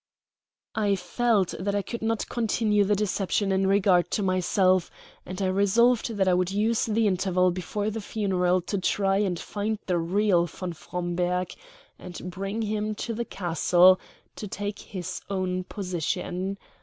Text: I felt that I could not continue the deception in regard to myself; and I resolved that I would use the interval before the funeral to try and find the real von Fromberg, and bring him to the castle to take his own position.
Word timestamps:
I 0.73 0.95
felt 0.95 1.53
that 1.59 1.75
I 1.75 1.83
could 1.83 2.01
not 2.01 2.27
continue 2.27 2.83
the 2.83 2.95
deception 2.95 3.51
in 3.51 3.67
regard 3.67 4.09
to 4.13 4.23
myself; 4.23 4.89
and 5.27 5.39
I 5.39 5.45
resolved 5.45 6.13
that 6.15 6.27
I 6.27 6.33
would 6.33 6.49
use 6.49 6.87
the 6.87 7.05
interval 7.05 7.51
before 7.51 7.91
the 7.91 8.01
funeral 8.01 8.61
to 8.63 8.79
try 8.79 9.17
and 9.19 9.37
find 9.39 9.77
the 9.85 9.99
real 9.99 10.47
von 10.47 10.73
Fromberg, 10.73 11.53
and 11.99 12.31
bring 12.31 12.63
him 12.63 12.95
to 12.95 13.13
the 13.13 13.25
castle 13.25 13.99
to 14.37 14.47
take 14.47 14.79
his 14.79 15.21
own 15.29 15.65
position. 15.65 16.57